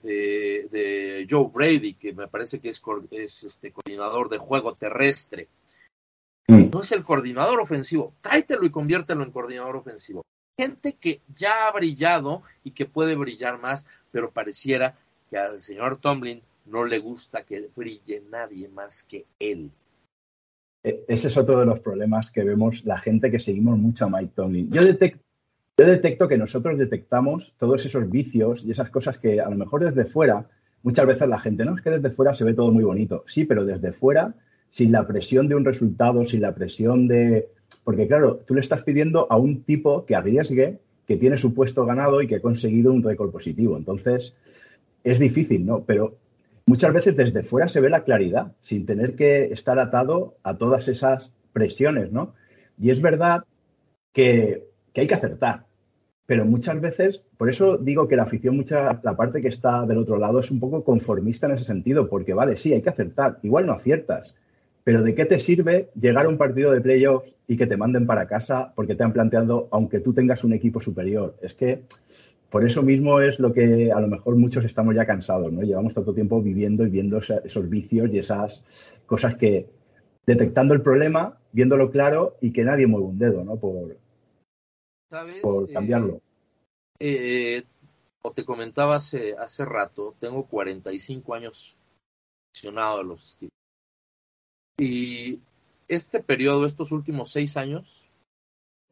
[0.71, 5.47] de, Joe Brady, que me parece que es, es este coordinador de juego terrestre.
[6.47, 6.69] Mm.
[6.71, 10.25] No es el coordinador ofensivo, tráetelo y conviértelo en coordinador ofensivo.
[10.57, 14.97] Gente que ya ha brillado y que puede brillar más, pero pareciera
[15.29, 19.71] que al señor Tomlin no le gusta que brille nadie más que él.
[20.83, 24.09] E, ese es otro de los problemas que vemos la gente que seguimos mucho a
[24.09, 24.71] Mike Tomlin.
[24.71, 25.23] Yo detecto,
[25.77, 29.83] yo detecto que nosotros detectamos todos esos vicios y esas cosas que a lo mejor
[29.83, 30.47] desde fuera,
[30.83, 33.23] muchas veces la gente, no, es que desde fuera se ve todo muy bonito.
[33.27, 34.35] Sí, pero desde fuera,
[34.71, 37.49] sin la presión de un resultado, sin la presión de...
[37.83, 41.85] Porque claro, tú le estás pidiendo a un tipo que arriesgue, que tiene su puesto
[41.85, 43.75] ganado y que ha conseguido un récord positivo.
[43.75, 44.35] Entonces,
[45.03, 45.83] es difícil, ¿no?
[45.83, 46.15] Pero
[46.65, 50.87] muchas veces desde fuera se ve la claridad, sin tener que estar atado a todas
[50.87, 52.33] esas presiones, ¿no?
[52.79, 53.43] Y es verdad
[54.13, 55.65] que, hay que acertar,
[56.25, 59.97] pero muchas veces, por eso digo que la afición, mucha, la parte que está del
[59.97, 63.39] otro lado es un poco conformista en ese sentido, porque vale, sí, hay que acertar,
[63.43, 64.35] igual no aciertas,
[64.83, 68.07] pero ¿de qué te sirve llegar a un partido de playoffs y que te manden
[68.07, 71.35] para casa porque te han planteado, aunque tú tengas un equipo superior?
[71.41, 71.83] Es que
[72.51, 75.61] por eso mismo es lo que a lo mejor muchos estamos ya cansados, ¿no?
[75.61, 78.63] Llevamos tanto tiempo viviendo y viendo esos vicios y esas
[79.05, 79.69] cosas que
[80.25, 83.55] detectando el problema, viéndolo claro y que nadie mueve un dedo, ¿no?
[83.55, 83.97] Por,
[85.41, 86.21] por eh, cambiarlo.
[86.99, 87.63] Eh,
[88.21, 91.79] o te comentaba hace, hace rato, tengo 45 años
[92.53, 93.53] aficionado a los estilos.
[94.77, 95.39] Y
[95.87, 98.11] este periodo, estos últimos seis años,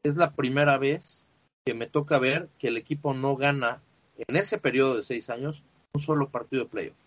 [0.02, 1.28] es la primera vez
[1.70, 3.84] que me toca ver que el equipo no gana
[4.18, 6.98] en ese periodo de seis años un solo partido de playoff.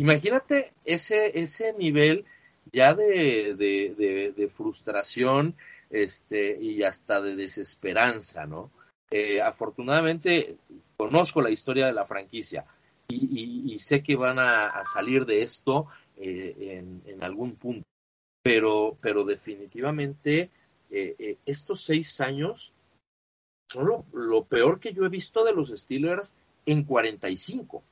[0.00, 2.24] Imagínate ese, ese nivel
[2.72, 5.54] ya de, de, frustración
[5.90, 8.72] este, y hasta de desesperanza, ¿no?
[9.12, 10.56] Eh, afortunadamente
[10.96, 12.66] conozco la historia de la franquicia
[13.06, 17.86] y, sé que van a, salir de esto eh, en, algún punto,
[18.42, 20.50] pero, pero definitivamente
[20.90, 22.74] eh, estos seis años
[23.68, 27.82] son lo, lo, peor que yo he visto de los Steelers en 45.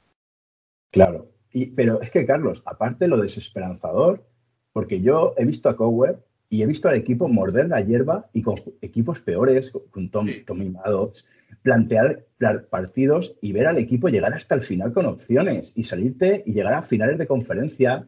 [0.90, 4.24] Claro, y, pero es que Carlos, aparte lo desesperanzador,
[4.72, 8.42] porque yo he visto a Cower y he visto al equipo morder la hierba y
[8.42, 11.24] con equipos peores, con Tom, Tommy Maddox,
[11.62, 12.26] plantear
[12.70, 16.74] partidos y ver al equipo llegar hasta el final con opciones y salirte y llegar
[16.74, 18.06] a finales de conferencia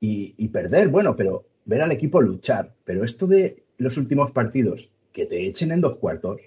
[0.00, 0.88] y, perder.
[0.88, 2.74] Bueno, pero ver al equipo luchar.
[2.84, 6.40] Pero esto de los últimos partidos, que te echen en dos cuartos,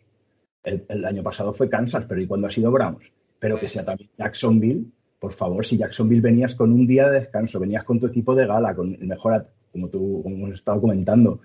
[0.68, 3.12] el, año pasado fue Kansas, pero ¿y cuando ha sido Browns?
[3.40, 4.86] Pero que sea también Jacksonville,
[5.20, 8.46] por favor, si Jacksonville venías con un día de descanso, venías con tu equipo de
[8.46, 11.40] gala, con el mejor como tú como hemos estado comentando,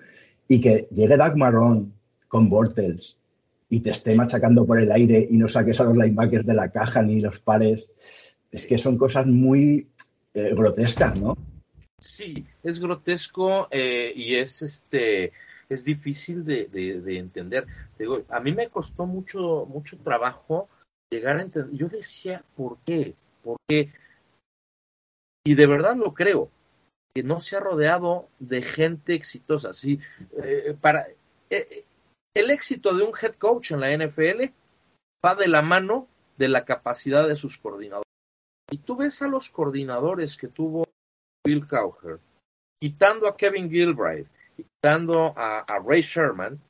[0.49, 1.95] y que llegue Doug Marrón
[2.29, 3.17] con Bortles
[3.69, 6.71] y te esté machacando por el aire y no saques a los linebackers de la
[6.71, 7.91] caja ni los pares,
[8.51, 9.89] es que son cosas muy
[10.35, 11.37] eh, grotescas, ¿no?
[11.99, 15.33] Sí, es grotesco eh, y es este
[15.75, 17.67] es difícil de, de, entender.
[18.29, 20.69] a mí me costó mucho mucho trabajo
[21.11, 21.77] llegar a entender.
[21.77, 23.15] Yo decía, ¿por qué?
[23.43, 23.93] ¿Por qué?
[25.45, 26.51] Y de verdad lo creo
[27.15, 29.73] que no se ha rodeado de gente exitosa.
[29.73, 29.99] ¿sí?
[30.43, 31.07] Eh, para,
[31.51, 31.85] eh,
[32.35, 34.53] el éxito de un head coach en la NFL
[35.25, 36.09] va de la mano
[36.39, 38.09] de la capacidad de sus coordinadores.
[38.71, 40.85] Y tú ves a los coordinadores que tuvo
[41.45, 42.21] Bill Cowher,
[42.81, 44.29] quitando a Kevin Gilbride,
[44.85, 46.61] a, Ray Sherman,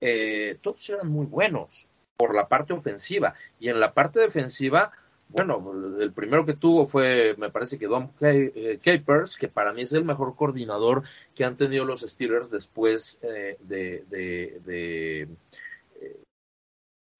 [0.00, 3.34] eh, todos eran muy buenos por la parte ofensiva.
[3.58, 4.92] Y en la parte defensiva,
[5.28, 9.82] bueno, el primero que tuvo fue, me parece que Don eh, Capers, que para mí
[9.82, 11.02] es el mejor coordinador
[11.34, 15.28] que han tenido los Steelers después eh, de, de, de,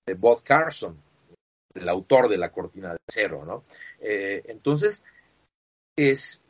[0.07, 0.96] de, Bob Carson,
[1.75, 3.64] el autor de la cortina de cero, ¿no?
[4.01, 5.05] Eh, entonces,
[5.96, 6.44] es,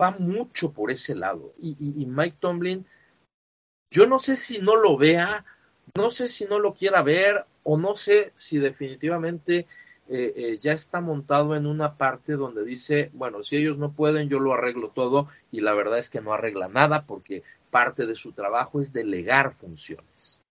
[0.00, 1.54] va mucho por ese lado.
[1.58, 2.86] Y, y Mike Tomlin,
[3.90, 5.44] yo no sé si no lo vea,
[5.96, 9.66] no sé si no lo quiera ver, o no sé si definitivamente
[10.06, 14.28] eh, eh, ya está montado en una parte donde dice, bueno, si ellos no pueden,
[14.28, 18.14] yo lo arreglo todo y la verdad es que no arregla nada porque parte de
[18.14, 20.42] su trabajo es delegar funciones.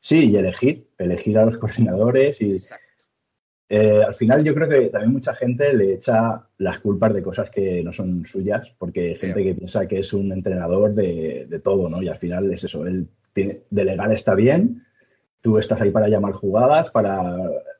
[0.00, 2.54] Sí, y elegir, elegir a los coordinadores y
[3.74, 7.48] eh, al final yo creo que también mucha gente le echa las culpas de cosas
[7.48, 11.58] que no son suyas, porque hay gente que piensa que es un entrenador de, de,
[11.58, 12.02] todo, ¿no?
[12.02, 14.82] Y al final es eso, él tiene, delegar está bien,
[15.40, 17.34] Tú estás ahí para llamar jugadas, para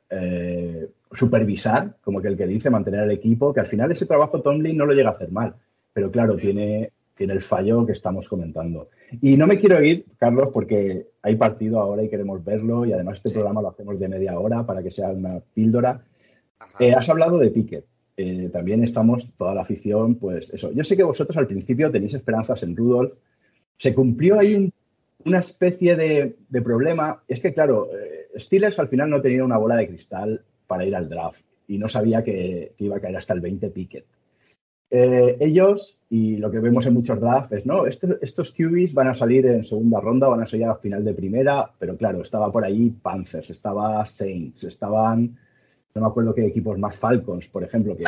[0.09, 4.41] eh, supervisar, como que el que dice, mantener el equipo, que al final ese trabajo
[4.41, 5.53] Tomlin no lo llega a hacer mal,
[5.93, 8.89] pero claro, tiene, tiene el fallo que estamos comentando.
[9.21, 13.15] Y no me quiero ir, Carlos, porque hay partido ahora y queremos verlo y además
[13.15, 16.03] este programa lo hacemos de media hora para que sea una píldora.
[16.79, 17.85] Eh, has hablado de Piquet.
[18.15, 20.71] Eh, también estamos, toda la afición, pues eso.
[20.71, 23.13] Yo sé que vosotros al principio tenéis esperanzas en Rudolf.
[23.77, 24.73] Se cumplió ahí un
[25.25, 27.23] una especie de, problema.
[27.27, 30.95] Es que, claro, eh, Steelers al final no tenía una bola de cristal para ir
[30.95, 34.05] al draft y no sabía que, iba a caer hasta el 20 Pickett.
[34.95, 39.15] Eh, ellos, y lo que vemos en muchos drafts es, no, estos QBs van a
[39.15, 42.63] salir en segunda ronda, van a salir a final de primera, pero claro, estaba por
[42.63, 45.35] ahí Panthers, estaba Saints, estaban,
[45.95, 48.03] no me acuerdo qué equipos más, Falcons, por ejemplo, que,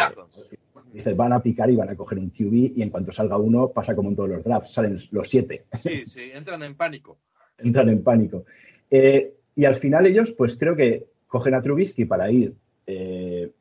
[0.94, 3.70] Dices, van a picar y van a coger un QB y en cuanto salga uno
[3.70, 5.66] pasa como en todos los drafts, salen los siete.
[5.74, 7.18] Sí, sí, entran en pánico.
[7.58, 8.46] entran en pánico.
[8.92, 12.54] Eh, y al final ellos, pues creo que cogen a Trubisky para ir
[12.86, 13.52] eh,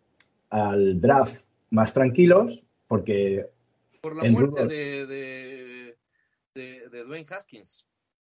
[0.50, 1.36] al draft
[1.70, 2.63] más tranquilos,
[2.94, 3.44] porque...
[4.00, 5.06] Por la muerte de,
[6.54, 7.84] de, de, Dwayne Haskins.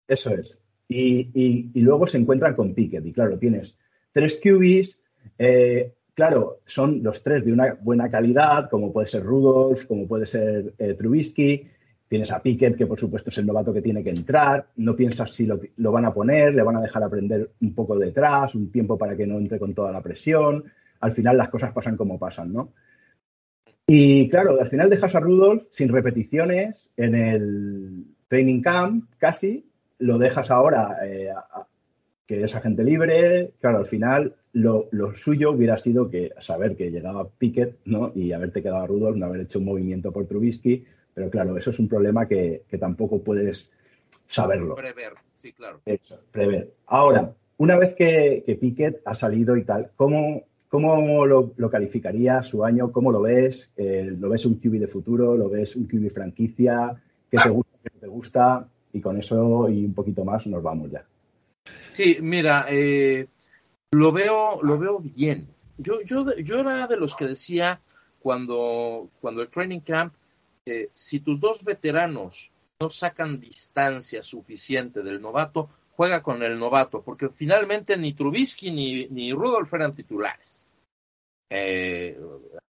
[0.05, 0.59] Eso es.
[0.89, 3.05] Y, y, luego se encuentran con Pickett.
[3.05, 3.73] Y claro, tienes
[4.11, 4.99] tres QBs,
[5.37, 10.27] eh, claro, son los tres de una buena calidad, como puede ser Rudolph, como puede
[10.27, 11.65] ser eh, Trubisky.
[12.09, 14.67] Tienes a Pickett, que por supuesto es el novato que tiene que entrar.
[14.75, 18.55] No piensas si lo, van a poner, le van a dejar aprender un poco detrás,
[18.55, 20.65] un tiempo para que no entre con toda la presión.
[20.99, 22.73] Al final las cosas pasan como pasan, ¿no?
[23.91, 29.65] Y claro, al final dejas a Rudolph sin repeticiones en el training camp, casi.
[29.97, 31.29] Lo dejas ahora eh,
[32.27, 33.53] que es agente libre.
[33.59, 38.11] Claro, al final lo, suyo hubiera sido que saber que llegaba Pickett ¿no?
[38.13, 41.71] y haberte quedado a Rudolph, no haber hecho un movimiento por Trubisky, pero claro, eso
[41.71, 43.71] es un problema que, tampoco puedes
[44.27, 44.75] saberlo.
[44.75, 45.81] Prever, sí, claro.
[46.31, 46.75] prever.
[46.85, 52.47] Ahora, una vez que, que, Pickett ha salido y tal, ¿cómo, ¿cómo lo, lo calificarías
[52.47, 52.91] su año?
[52.91, 53.71] ¿Cómo lo ves?
[53.75, 55.35] Eh, ¿Lo ves un QB de futuro?
[55.35, 56.95] ¿Lo ves un QB franquicia?
[57.29, 57.77] ¿Qué te gusta?
[57.83, 58.67] ¿Qué no te gusta?
[58.93, 61.03] Y con eso y un poquito más nos vamos ya.
[61.91, 63.27] Sí, mira, eh,
[63.91, 65.47] lo veo, lo veo bien.
[65.77, 67.81] Yo, yo, yo era de los que decía
[68.19, 70.13] cuando, cuando el training camp,
[70.65, 77.01] eh, si tus dos veteranos no sacan distancia suficiente del novato, juega con el novato,
[77.01, 80.69] porque finalmente ni Trubisky ni, ni Rudolf eran titulares.
[81.49, 82.17] Eh,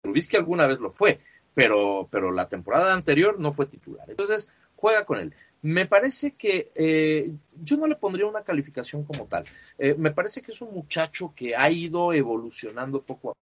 [0.01, 1.19] Trubisky alguna vez lo fue,
[1.53, 4.09] pero, pero la temporada anterior no fue titular.
[4.09, 5.35] Entonces, juega con él.
[5.61, 9.45] Me parece que eh, yo no le pondría una calificación como tal.
[9.77, 13.39] Eh, me parece que es un muchacho que ha ido evolucionando poco a poco.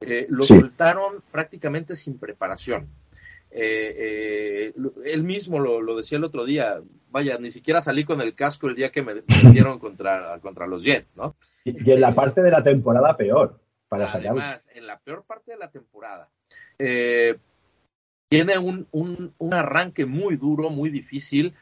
[0.00, 2.88] Eh, lo soltaron prácticamente sin preparación.
[3.54, 8.74] Él mismo lo, decía el otro día, vaya, ni siquiera salí con el casco el
[8.74, 11.36] día que me metieron contra, contra los Jets, ¿no?
[11.64, 15.58] Y, en la parte de la temporada peor, para Además, en la peor parte de
[15.58, 16.26] la temporada.
[16.78, 17.36] Eh,
[18.30, 21.54] tiene un, un, arranque muy duro, muy difícil.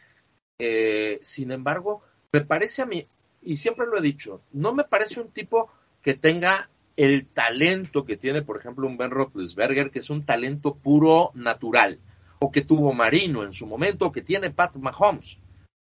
[0.61, 3.09] Eh, sin embargo, me parece a mí,
[3.43, 5.69] y siempre lo he dicho, no me parece un tipo
[6.03, 10.75] que tenga el talento que tiene, por ejemplo, un Ben Roethlisberger, que es un talento
[10.75, 11.99] puro natural,
[12.41, 15.39] o que tuvo Marino en su momento, o que tiene Pat Mahomes.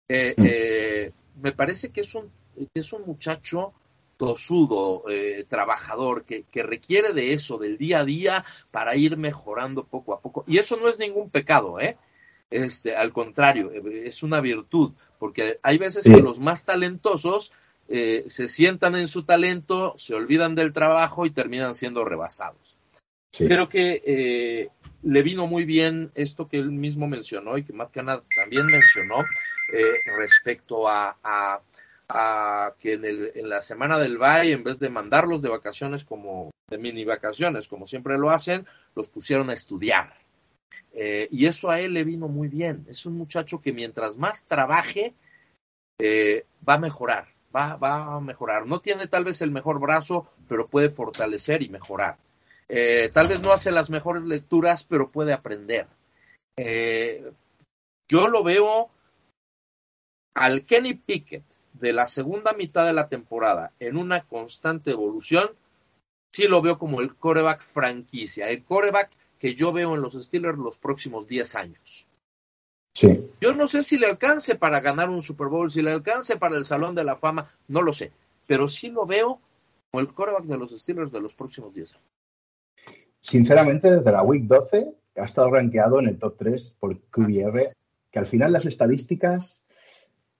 [0.08, 0.42] Eh, mm.
[0.46, 3.74] eh, me parece que es un, que es un muchacho
[4.16, 10.14] tosudo, eh, trabajador, que, requiere de eso, del día a día, para ir mejorando poco
[10.14, 10.44] a poco.
[10.46, 11.98] Y eso no es ningún pecado, ¿eh?
[12.50, 17.52] Este, al contrario, eh, es una virtud, porque hay veces que los más talentosos
[17.90, 22.78] eh, se sientan en su talento, se olvidan del trabajo y terminan siendo rebasados.
[23.36, 24.70] Creo que
[25.02, 29.24] le vino muy bien esto que él mismo mencionó y que Matt también mencionó
[30.18, 31.62] respecto a
[32.12, 36.04] a que en, el, en la semana del bye, en vez de mandarlos de vacaciones
[36.04, 40.14] como de mini vacaciones, como siempre lo hacen, los pusieron a estudiar.
[40.92, 42.84] Eh, y eso a él le vino muy bien.
[42.88, 45.14] Es un muchacho que mientras más trabaje,
[45.98, 48.66] eh, va a mejorar, va, va, a mejorar.
[48.66, 52.16] No tiene tal vez el mejor brazo, pero puede fortalecer y mejorar.
[52.68, 55.86] Eh, tal vez no hace las mejores lecturas, pero puede aprender.
[58.08, 58.90] yo lo veo
[60.34, 65.50] al Kenny Pickett de la segunda mitad de la temporada en una constante evolución,
[66.32, 70.58] sí lo veo como el coreback franquicia, el coreback que yo veo en los Steelers
[70.58, 72.06] los próximos 10 años.
[72.94, 73.30] Sí.
[73.40, 76.56] Yo no sé si le alcance para ganar un Super Bowl, si le alcance para
[76.56, 78.12] el Salón de la Fama, no lo sé,
[78.46, 79.40] pero sí lo veo
[79.90, 82.06] como el coreback de los Steelers de los próximos 10 años.
[83.22, 87.68] Sinceramente, desde la Week 12 ha estado rankeado en el top 3 por QBR,
[88.10, 89.62] que al final las estadísticas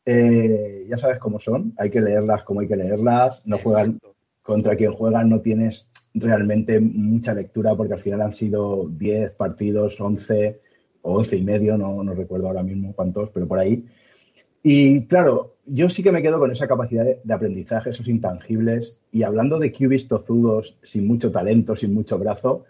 [0.07, 4.01] eh, ya sabes cómo son, hay que leerlas como hay que leerlas, no juegan
[4.43, 10.01] contra quien juegan, no tienes realmente mucha lectura porque al final han sido 10 partidos,
[10.01, 10.61] 11
[11.03, 13.85] o 11 y medio, no, no recuerdo ahora mismo cuántos, pero por ahí.
[14.63, 18.99] Y claro, yo sí que me quedo con esa capacidad de, de aprendizaje, esos intangibles.
[19.11, 22.65] Y hablando de QBs tozudos, sin mucho talento, sin mucho brazo,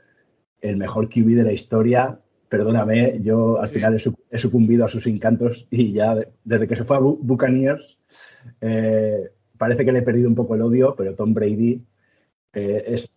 [0.60, 5.66] el mejor QB de la historia perdóname, yo al final he, sucumbido a sus encantos
[5.70, 7.96] y ya desde que se fue a Buccaneers
[8.60, 11.80] eh, parece que le he perdido un poco el odio, pero Tom Brady
[12.52, 13.16] eh, es,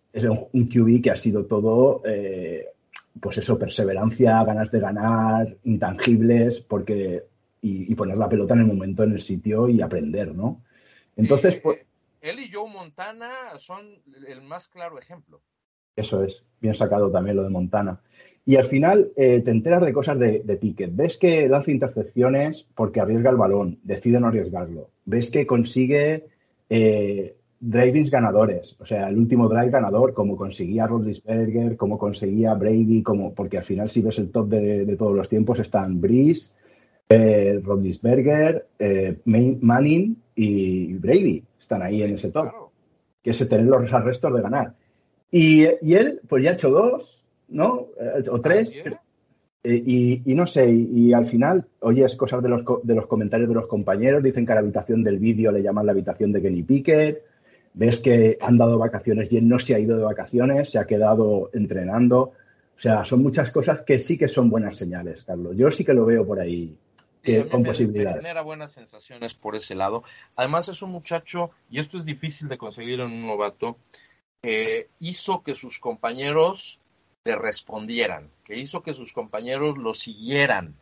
[0.52, 2.68] un QB que ha sido todo, eh,
[3.20, 7.24] pues eso, perseverancia, ganas de ganar, intangibles, porque
[7.62, 10.62] y, poner la pelota en el momento, en el sitio y aprender, ¿no?
[11.16, 11.86] Entonces, pues,
[12.20, 13.86] él y Joe Montana son
[14.28, 15.40] el más claro ejemplo.
[15.96, 18.00] Eso es, bien sacado también lo de Montana.
[18.44, 20.94] Y al final eh, te enteras de cosas de, de, Pickett.
[20.94, 24.90] Ves que lanza intercepciones porque arriesga el balón, decide no arriesgarlo.
[25.06, 26.26] Ves que consigue
[26.68, 33.02] eh, drivings ganadores, o sea, el último drive ganador, como conseguía Rodlisberger, como conseguía Brady,
[33.02, 36.50] como, porque al final si ves el top de, todos los tiempos están Breeze,
[37.08, 41.42] eh, Rodlisberger, eh, Manning y Brady.
[41.58, 42.48] Están ahí en ese top.
[43.22, 44.74] Que es tener los arrestos de ganar.
[45.30, 47.86] Y, y él, pues ya ha hecho dos, ¿no?
[47.98, 48.70] Eh, o tres.
[49.62, 53.54] Eh, y, no sé, y, al final oyes cosas de los, de los comentarios de
[53.54, 56.62] los compañeros, dicen que a la habitación del vídeo le llaman la habitación de Kenny
[56.62, 57.22] Pickett,
[57.74, 60.86] ves que han dado vacaciones y él no se ha ido de vacaciones, se ha
[60.86, 62.32] quedado entrenando.
[62.76, 65.54] O sea, son muchas cosas que sí que son buenas señales, Carlos.
[65.56, 66.76] Yo sí que lo veo por ahí.
[67.50, 68.16] con posibilidades.
[68.18, 70.02] genera buenas sensaciones por ese lado.
[70.36, 73.78] Además es un muchacho, y esto es difícil de conseguir en un novato,
[74.42, 76.80] que hizo que sus compañeros
[77.24, 80.74] le respondieran, que hizo que sus compañeros lo siguieran.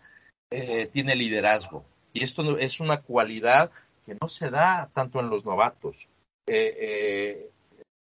[0.52, 1.82] Eh, tiene liderazgo.
[2.12, 3.70] Y esto es una cualidad
[4.04, 6.08] que no se da tanto en los novatos.
[6.46, 7.50] Eh, eh,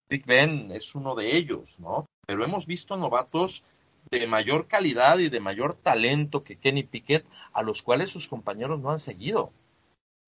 [0.10, 2.06] Big Ben es uno de ellos, ¿no?
[2.26, 3.64] Pero hemos visto novatos
[4.10, 8.80] de mayor calidad y de mayor talento que Kenny Pickett, a los cuales sus compañeros
[8.80, 9.52] no han seguido.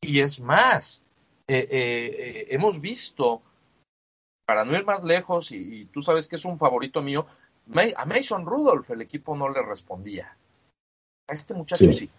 [0.01, 1.03] Y es más,
[1.47, 3.41] eh, eh, hemos visto,
[4.45, 7.25] para no ir más lejos, y, tú sabes que es un favorito mío,
[7.95, 10.37] a Mason Rudolph el equipo no le respondía.
[11.29, 12.09] A este muchacho sí.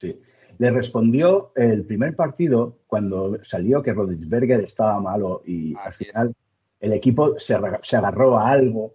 [0.00, 0.20] Sí.
[0.62, 6.32] Le respondió el primer partido cuando salió que Rodríguez estaba malo y al final
[6.78, 8.94] el equipo se, se, agarró a algo,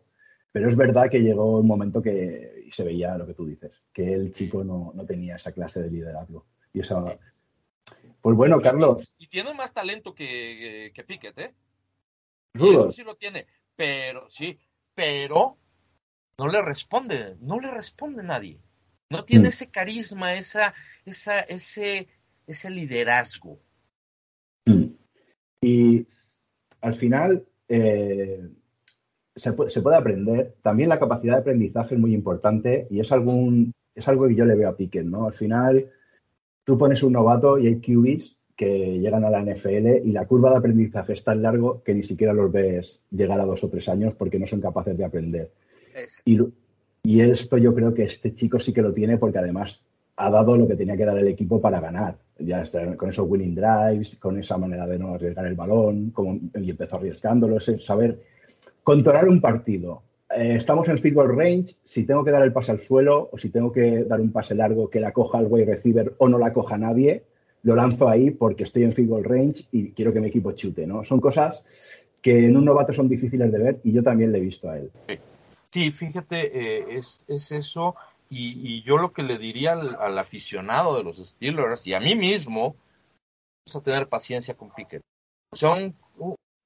[0.50, 4.14] pero es verdad que llegó un momento que se veía lo que tú dices, que
[4.14, 6.46] el chico no, no tenía esa clase de liderazgo.
[6.72, 7.20] Y eso,
[8.22, 9.06] pues bueno, Carlos.
[9.18, 11.54] Y tiene más talento que, que Piquet, ¿eh?
[12.54, 13.46] Eso sí lo tiene,
[13.76, 14.58] pero sí,
[14.96, 15.58] pero
[16.38, 18.58] no le responde, no le responde nadie.
[19.10, 19.48] No tiene mm.
[19.48, 20.74] ese carisma, esa,
[21.06, 22.08] esa, ese,
[22.46, 23.60] ese liderazgo.
[24.66, 24.86] Mm.
[25.62, 26.06] Y
[26.82, 28.50] al final eh,
[29.36, 30.56] se, puede, se, puede, aprender.
[30.62, 34.46] También la capacidad de aprendizaje es muy importante y es, algún, es algo que yo
[34.46, 35.28] le veo a Piquet, ¿no?
[35.28, 35.90] Al final
[36.64, 40.50] tú pones un novato y hay QBs que llegan a la NFL y la curva
[40.50, 43.88] de aprendizaje es tan largo que ni siquiera los ves llegar a dos o tres
[43.88, 45.52] años porque no son capaces de aprender.
[46.26, 46.40] Y,
[47.08, 49.80] y, esto yo creo que este chico sí que lo tiene porque además
[50.18, 52.16] ha dado lo que tenía que dar el equipo para ganar.
[52.40, 52.64] Ya
[52.98, 56.98] con esos winning drives, con esa manera de no arriesgar el balón, como, y empezó
[56.98, 58.20] arriesgándolo, saber
[58.84, 60.02] controlar un partido.
[60.36, 63.38] Eh, estamos en field goal range, si tengo que dar el pase al suelo o
[63.38, 66.38] si tengo que dar un pase largo que la coja el wide receiver o no
[66.38, 67.24] la coja nadie,
[67.64, 70.86] lo lanzo ahí porque estoy en field goal range y quiero que mi equipo chute,
[70.86, 71.04] ¿no?
[71.06, 71.64] Son cosas
[72.22, 74.78] que en un novato son difíciles de ver y yo también le he visto a
[74.78, 74.92] él.
[75.78, 77.96] Sí, fíjate, eh, es, es, eso.
[78.32, 82.76] Y, yo lo que le diría al, aficionado de los Steelers y a mí mismo,
[83.64, 85.04] es a tener paciencia con Pickett.
[85.52, 85.96] O sea, un,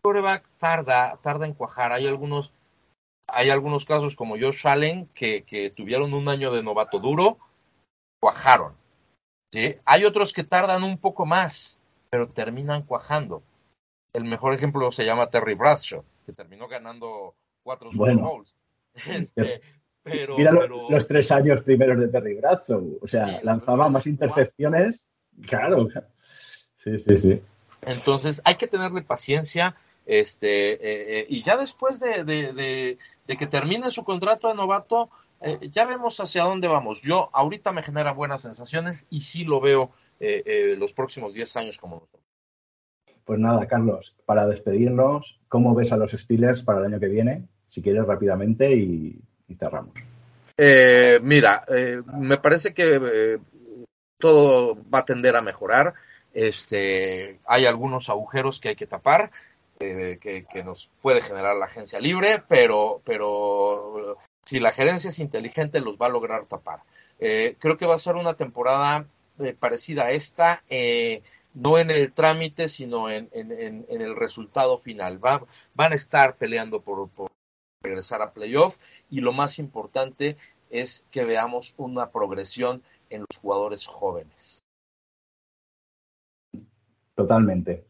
[0.01, 1.91] coreback tarda, tarda en cuajar.
[1.91, 2.53] Hay algunos,
[3.27, 7.37] hay algunos casos como Josh Allen que, que tuvieron un año de novato duro,
[8.21, 8.77] cuajaron.
[9.51, 9.75] ¿sí?
[9.83, 13.43] Hay otros que tardan un poco más, pero terminan cuajando.
[14.13, 18.55] El mejor ejemplo se llama Terry Bradshaw, que terminó ganando cuatro Super Bowls.
[19.07, 19.61] Este,
[20.03, 22.97] pero, Mira los tres años primeros de Terry Bradshaw.
[23.01, 25.05] O sea, lanzaba más intercepciones.
[25.47, 25.89] Claro.
[26.83, 27.41] Sí, sí, sí.
[27.81, 29.75] Entonces hay que tenerle paciencia.
[30.05, 32.97] Este, eh, eh, y ya después de, de,
[33.37, 37.01] que termine su contrato de novato, eh, ya vemos hacia dónde vamos.
[37.01, 39.91] Yo ahorita me genera buenas sensaciones y sí lo veo
[40.77, 42.21] los próximos 10 años como nosotros.
[43.25, 47.47] Pues nada, Carlos, para despedirnos, ¿cómo ves a los Steelers para el año que viene?
[47.71, 49.19] Si quieres rápidamente y,
[49.57, 49.95] cerramos.
[51.23, 51.65] mira,
[52.19, 53.39] me parece que
[54.21, 55.93] todo va a tender a mejorar.
[56.33, 59.31] Este, hay algunos agujeros que hay que tapar,
[59.81, 65.81] eh, que, nos puede generar la agencia libre, pero, pero si la gerencia es inteligente,
[65.81, 66.83] los va a lograr tapar.
[67.19, 69.05] Eh, creo que va a ser una temporada
[69.39, 70.63] eh, parecida a esta,
[71.53, 75.17] no en el trámite, sino en, el resultado final.
[75.17, 77.09] van a estar peleando por
[77.81, 78.77] regresar a playoff
[79.09, 80.37] y lo más importante
[80.69, 84.63] es que veamos una progresión en los jugadores jóvenes.
[87.15, 87.85] Totalmente.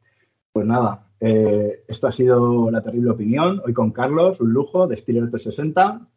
[0.52, 3.62] Pues nada, eh, esto ha sido la terrible opinión.
[3.64, 6.08] Hoy con Carlos, un lujo de Steelers 360.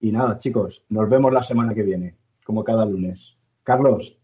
[0.00, 3.36] Y nada, chicos, nos vemos la semana que viene, como cada lunes.
[3.62, 4.16] Carlos,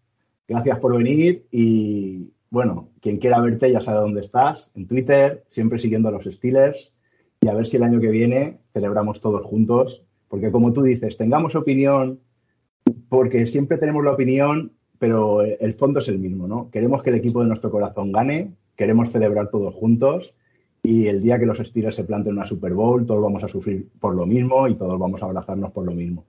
[0.49, 5.79] gracias por venir y bueno, quien quiera verte ya sabe dónde estás, en Twitter, siempre
[5.79, 6.93] siguiendo a los Steelers
[7.41, 11.17] y a ver si el año que viene celebramos todos juntos, porque como tú dices,
[11.17, 12.21] tengamos opinión,
[13.09, 16.71] porque siempre tenemos la opinión pero el fondo es el mismo, ¿no?
[16.71, 20.33] Queremos que el equipo de nuestro corazón gane, queremos celebrar todos juntos
[20.83, 23.89] y el día que los Steelers se planten una Super Bowl, todos vamos a sufrir
[24.01, 26.25] por lo mismo y todos vamos a abrazarnos por lo mismo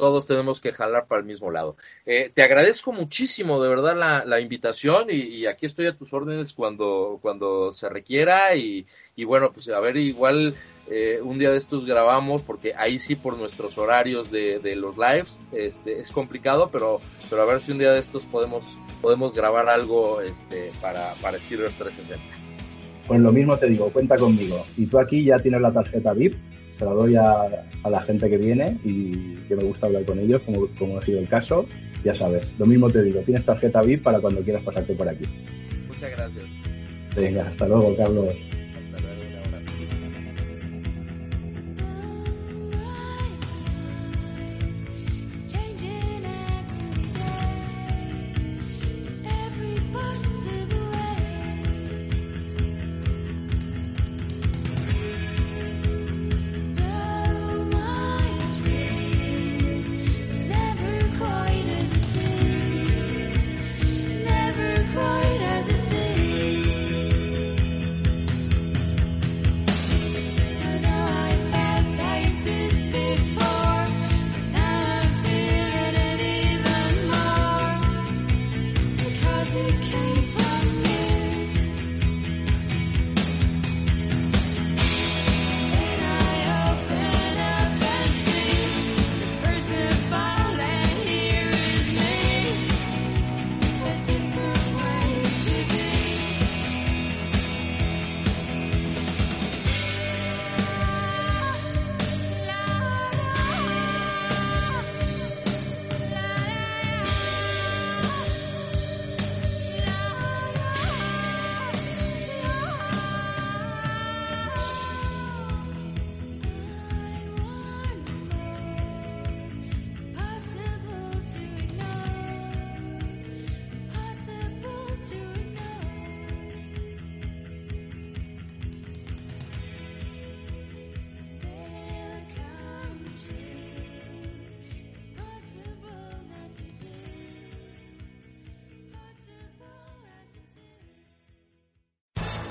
[0.00, 1.76] todos tenemos que jalar para el mismo lado.
[2.06, 7.18] Eh, te agradezco muchísimo, de verdad, la, invitación y, aquí estoy a tus órdenes cuando,
[7.20, 8.86] cuando se requiera y,
[9.26, 10.54] bueno, pues a ver, igual
[10.88, 15.38] eh, un día de estos grabamos porque ahí sí por nuestros horarios de, los lives
[15.52, 16.98] este, es complicado, pero,
[17.28, 21.38] pero a ver si un día de estos podemos, podemos grabar algo este, para, para
[21.38, 22.24] Steelers 360.
[23.06, 24.64] Pues lo mismo te digo, cuenta conmigo.
[24.78, 26.36] Y tú aquí ya tienes la tarjeta VIP
[26.80, 30.40] se la doy a, la gente que viene y que me gusta hablar con ellos,
[30.46, 31.66] como, como ha sido el caso.
[32.02, 35.26] Ya sabes, lo mismo te digo, tienes tarjeta VIP para cuando quieras pasarte por aquí.
[35.88, 36.46] Muchas gracias.
[37.14, 38.34] Venga, hasta luego, Carlos.